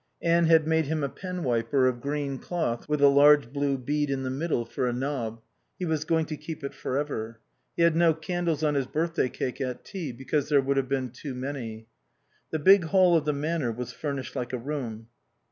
Anne 0.23 0.45
had 0.47 0.65
made 0.65 0.85
him 0.87 1.03
a 1.03 1.09
penwiper 1.09 1.87
of 1.87 2.01
green 2.01 2.39
cloth 2.39 2.89
with 2.89 3.01
a 3.03 3.07
large 3.07 3.53
blue 3.53 3.77
bead 3.77 4.09
in 4.09 4.23
the 4.23 4.31
middle 4.31 4.65
for 4.65 4.87
a 4.87 4.91
knob. 4.93 5.43
He 5.77 5.85
was 5.85 6.05
going 6.05 6.25
to 6.25 6.37
keep 6.37 6.63
it 6.63 6.73
for 6.73 6.97
ever. 6.97 7.39
He 7.77 7.83
had 7.83 7.95
no 7.95 8.15
candles 8.15 8.63
on 8.63 8.73
his 8.73 8.87
birthday 8.87 9.29
cake 9.29 9.61
at 9.61 9.85
tea, 9.85 10.11
because 10.11 10.49
there 10.49 10.59
would 10.59 10.77
have 10.77 10.89
been 10.89 11.11
too 11.11 11.35
many. 11.35 11.85
The 12.49 12.57
big 12.57 12.85
hall 12.85 13.15
of 13.15 13.25
the 13.25 13.33
Manor 13.33 13.71
was 13.71 13.93
furnished 13.93 14.35
like 14.35 14.53
a 14.53 14.57
room. 14.57 15.07